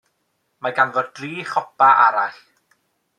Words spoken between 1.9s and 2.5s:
arall.